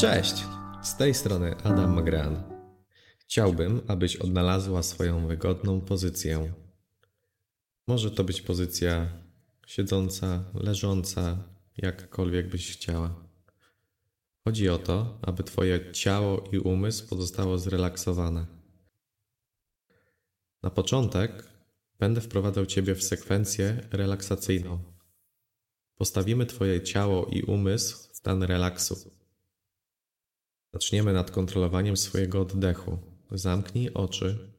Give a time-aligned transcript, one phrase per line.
[0.00, 0.44] Cześć!
[0.82, 2.42] Z tej strony Adam Magran.
[3.18, 6.52] Chciałbym, abyś odnalazła swoją wygodną pozycję.
[7.86, 9.08] Może to być pozycja
[9.66, 11.44] siedząca, leżąca,
[11.76, 13.24] jakkolwiek byś chciała.
[14.44, 18.46] Chodzi o to, aby Twoje ciało i umysł pozostało zrelaksowane.
[20.62, 21.48] Na początek
[21.98, 24.78] będę wprowadzał Ciebie w sekwencję relaksacyjną.
[25.96, 29.19] Postawimy Twoje ciało i umysł w stan relaksu.
[30.72, 32.98] Zaczniemy nad kontrolowaniem swojego oddechu.
[33.30, 34.52] Zamknij oczy.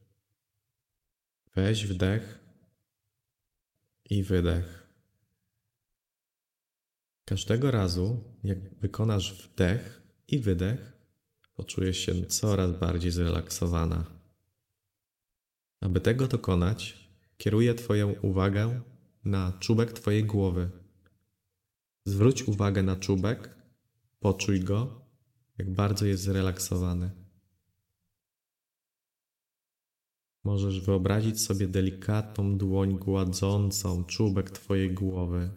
[1.54, 2.38] Weź wdech
[4.10, 4.88] i wydech.
[7.24, 10.92] Każdego razu, jak wykonasz wdech i wydech,
[11.54, 14.04] poczujesz się coraz bardziej zrelaksowana.
[15.80, 18.80] Aby tego dokonać, kieruję Twoją uwagę
[19.24, 20.70] na czubek Twojej głowy.
[22.04, 23.56] Zwróć uwagę na czubek,
[24.20, 25.01] poczuj go
[25.58, 27.10] jak bardzo jest zrelaksowany.
[30.44, 35.50] Możesz wyobrazić sobie delikatną dłoń gładzącą czubek Twojej głowy.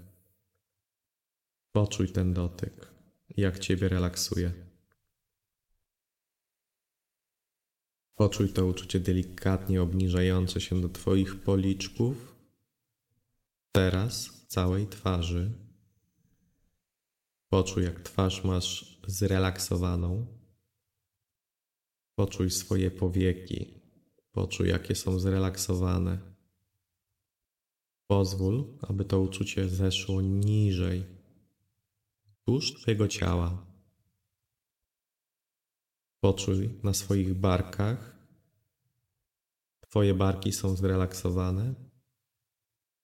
[1.71, 2.93] Poczuj ten dotyk,
[3.29, 4.65] jak Ciebie relaksuje.
[8.15, 12.35] Poczuj to uczucie delikatnie obniżające się do Twoich policzków,
[13.71, 15.51] teraz całej twarzy.
[17.49, 20.27] Poczuj, jak twarz masz zrelaksowaną.
[22.15, 23.81] Poczuj swoje powieki,
[24.31, 26.35] poczuj, jakie są zrelaksowane.
[28.07, 31.05] Pozwól, aby to uczucie zeszło niżej,
[32.45, 33.65] tuż Twojego ciała.
[36.19, 38.15] Poczuj na swoich barkach.
[39.79, 41.73] Twoje barki są zrelaksowane.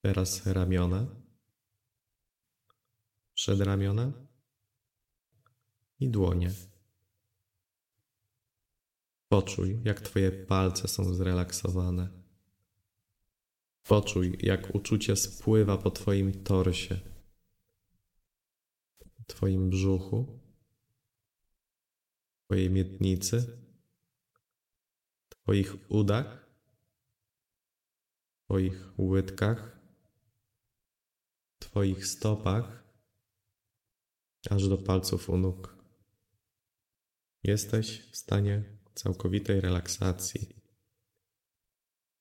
[0.02, 1.08] Teraz ramiona,
[3.34, 4.31] przedramiona
[6.02, 6.52] i dłonie.
[9.30, 12.10] Poczuj, jak Twoje palce są zrelaksowane.
[13.84, 17.00] Poczuj, jak uczucie spływa po Twoim torsie,
[19.28, 20.40] Twoim brzuchu,
[22.46, 23.58] Twojej miednicy,
[25.30, 26.50] Twoich udach,
[28.46, 29.80] Twoich łydkach,
[31.60, 32.84] Twoich stopach,
[34.50, 35.71] aż do palców u nóg.
[37.44, 38.64] Jesteś w stanie
[38.96, 40.56] całkowitej relaksacji.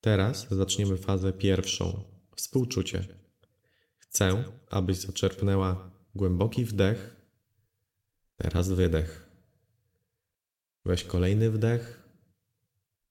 [0.00, 2.04] Teraz zaczniemy fazę pierwszą
[2.36, 3.08] współczucie.
[3.96, 7.16] Chcę, abyś zaczerpnęła głęboki wdech,
[8.36, 9.30] teraz wydech.
[10.84, 12.08] Weź kolejny wdech.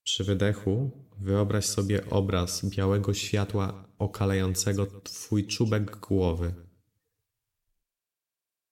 [0.03, 6.53] Przy wydechu wyobraź sobie obraz białego światła okalającego Twój czubek głowy.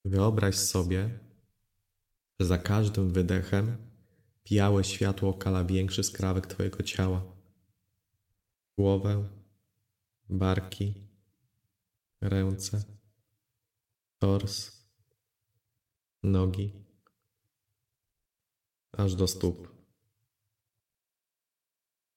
[0.05, 1.19] Wyobraź sobie,
[2.39, 3.77] za każdym wydechem
[4.51, 7.23] białe światło okala większy skrawek Twojego ciała.
[8.77, 9.27] Głowę,
[10.29, 10.93] barki,
[12.21, 12.83] ręce,
[14.19, 14.71] tors,
[16.23, 16.73] nogi,
[18.91, 19.77] aż do stóp.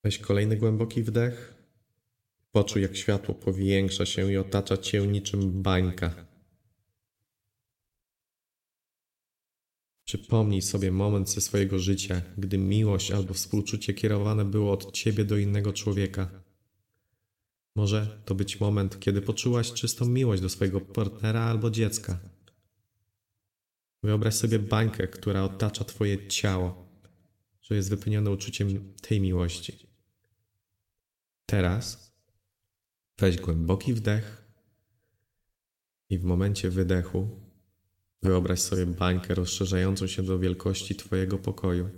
[0.04, 1.54] Weź kolejny głęboki wdech.
[2.52, 6.29] Poczuj, jak światło powiększa się i otacza Cię niczym bańka.
[10.10, 15.36] Przypomnij sobie moment ze swojego życia, gdy miłość albo współczucie kierowane było od ciebie do
[15.36, 16.30] innego człowieka.
[17.76, 22.18] Może to być moment, kiedy poczułaś czystą miłość do swojego partnera albo dziecka.
[24.02, 26.88] Wyobraź sobie bańkę, która otacza Twoje ciało,
[27.62, 29.86] że jest wypełnione uczuciem tej miłości.
[31.46, 32.12] Teraz
[33.18, 34.44] weź głęboki wdech
[36.08, 37.49] i w momencie wydechu
[38.22, 41.90] Wyobraź sobie bańkę rozszerzającą się do wielkości Twojego pokoju.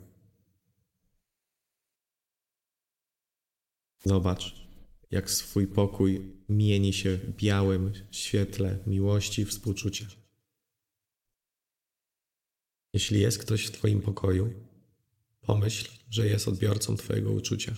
[4.04, 4.66] Zobacz,
[5.10, 10.06] jak swój pokój mieni się w białym świetle miłości i współczucia.
[12.92, 14.52] Jeśli jest ktoś w Twoim pokoju,
[15.40, 17.74] pomyśl, że jest odbiorcą Twojego uczucia.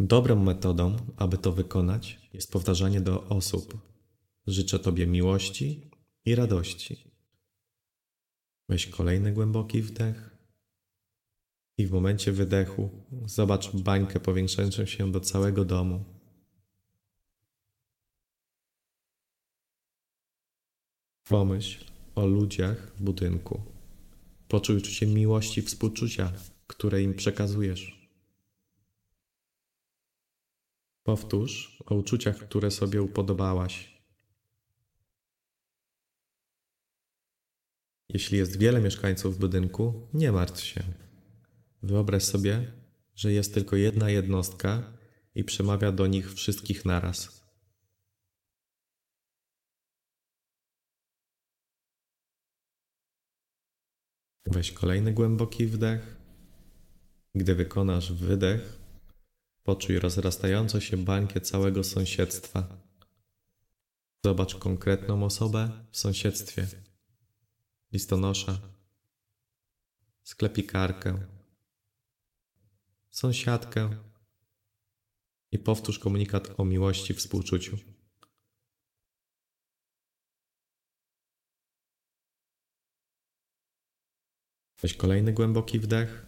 [0.00, 3.78] Dobrą metodą, aby to wykonać, jest powtarzanie do osób,
[4.48, 5.90] Życzę Tobie miłości
[6.24, 7.10] i radości.
[8.68, 10.36] Weź kolejny głęboki wdech
[11.78, 12.90] i w momencie wydechu
[13.26, 16.04] zobacz bańkę powiększającą się do całego domu.
[21.24, 21.84] Pomyśl
[22.14, 23.62] o ludziach w budynku.
[24.48, 26.32] Poczuj uczucie miłości współczucia,
[26.66, 28.10] które im przekazujesz.
[31.02, 33.97] Powtórz o uczuciach, które sobie upodobałaś
[38.08, 40.82] Jeśli jest wiele mieszkańców w budynku, nie martw się.
[41.82, 42.72] Wyobraź sobie,
[43.14, 44.92] że jest tylko jedna jednostka
[45.34, 47.38] i przemawia do nich wszystkich naraz.
[54.46, 56.16] Weź kolejny głęboki wdech.
[57.34, 58.78] Gdy wykonasz wydech,
[59.62, 62.68] poczuj rozrastającą się bańkę całego sąsiedztwa.
[64.24, 66.87] Zobacz konkretną osobę w sąsiedztwie.
[67.92, 68.60] Listonosza,
[70.22, 71.26] sklepikarkę,
[73.10, 74.04] sąsiadkę
[75.52, 77.78] i powtórz komunikat o miłości współczuciu.
[84.80, 86.26] Weź kolejny głęboki wdech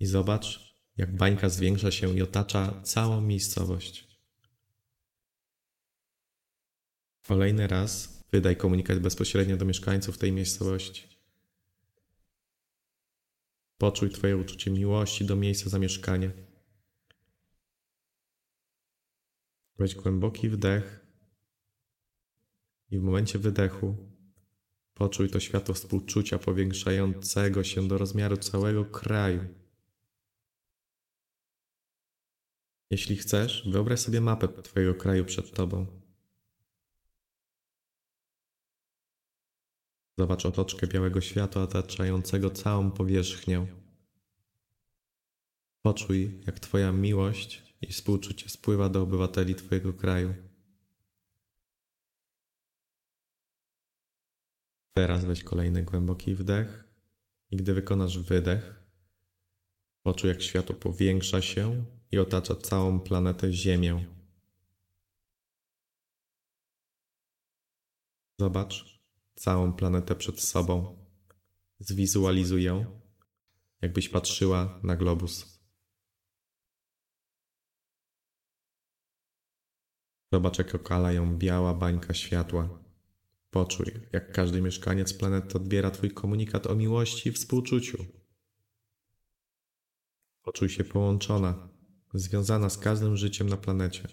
[0.00, 4.08] i zobacz, jak bańka zwiększa się i otacza całą miejscowość.
[7.22, 11.18] Kolejny raz wydaj komunikat bezpośrednio do mieszkańców tej miejscowości.
[13.78, 16.30] Poczuj Twoje uczucie miłości do miejsca zamieszkania.
[19.78, 21.06] Weź głęboki wdech
[22.90, 23.96] i w momencie wydechu
[24.94, 29.44] poczuj to światło współczucia powiększającego się do rozmiaru całego kraju.
[32.90, 36.07] Jeśli chcesz, wyobraź sobie mapę Twojego kraju przed Tobą.
[40.18, 43.66] Zobacz otoczkę białego światła otaczającego całą powierzchnię.
[45.82, 50.34] Poczuj, jak Twoja miłość i współczucie spływa do obywateli Twojego kraju.
[54.96, 56.84] Teraz weź kolejny głęboki wdech
[57.50, 58.82] i gdy wykonasz wydech,
[60.02, 64.06] poczuj jak światło powiększa się i otacza całą planetę Ziemię.
[68.40, 68.97] Zobacz
[69.38, 71.06] całą planetę przed sobą.
[71.78, 73.00] Zwizualizuj ją,
[73.82, 75.58] jakbyś patrzyła na globus.
[80.32, 82.84] Zobacz, jak okala ją biała bańka światła.
[83.50, 88.04] Poczuj, jak każdy mieszkaniec planety odbiera Twój komunikat o miłości i współczuciu.
[90.42, 91.68] Poczuj się połączona,
[92.14, 94.08] związana z każdym życiem na planecie.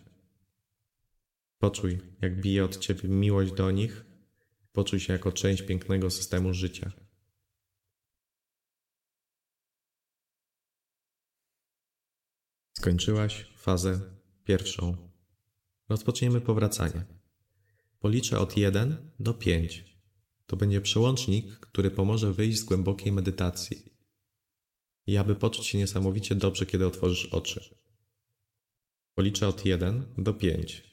[1.57, 4.06] Poczuj, jak bije od Ciebie miłość do nich,
[4.75, 6.92] poczuj się jako część pięknego systemu życia.
[12.74, 14.00] Skończyłaś fazę
[14.44, 14.98] pierwszą.
[15.89, 17.06] Rozpoczniemy powracanie.
[18.00, 19.86] Policzę od 1 do 5.
[20.45, 23.77] To będzie przełącznik, który pomoże wyjść z głębokiej medytacji.
[25.07, 27.75] I aby poczuć się niesamowicie dobrze, kiedy otworzysz oczy.
[29.13, 30.83] Policzę od 1 do 5.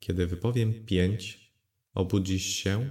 [0.00, 1.52] Kiedy wypowiem 5,
[1.94, 2.90] obudzisz się,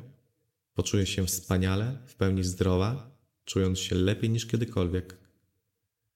[0.77, 5.17] poczujesz się wspaniale, w pełni zdrowa, czując się lepiej niż kiedykolwiek.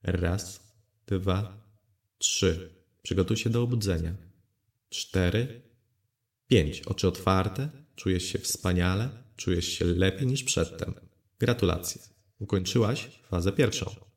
[0.02, 0.72] Raz,
[1.06, 1.66] dwa,
[2.18, 2.74] trzy.
[3.02, 4.14] Przygotuj się do obudzenia.
[4.88, 5.62] Cztery,
[6.46, 6.82] pięć.
[6.82, 10.94] Oczy otwarte, czujesz się wspaniale, czujesz się lepiej niż przedtem.
[11.38, 12.02] Gratulacje.
[12.38, 14.11] Ukończyłaś fazę pierwszą.